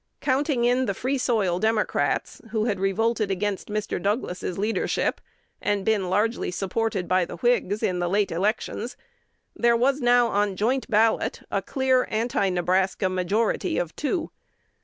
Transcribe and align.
Counting 0.19 0.65
in 0.65 0.87
the 0.87 0.95
Free 0.95 1.19
soil 1.19 1.59
Democrats, 1.59 2.41
who 2.49 2.65
had 2.65 2.79
revolted 2.79 3.29
against 3.29 3.67
Mr. 3.67 4.01
Douglas's 4.01 4.57
leadership, 4.57 5.21
and 5.61 5.85
been 5.85 6.09
largely 6.09 6.49
supported 6.49 7.07
the 7.07 7.37
Whigs 7.41 7.83
in 7.83 7.99
the 7.99 8.09
late 8.09 8.31
elections, 8.31 8.97
there 9.55 9.77
was 9.77 10.01
now 10.01 10.25
on 10.29 10.55
joint 10.55 10.89
ballot 10.89 11.43
a 11.51 11.61
clear 11.61 12.07
Anti 12.09 12.49
Nebraska 12.49 13.09
majority 13.09 13.77
of 13.77 13.95
two. 13.95 14.31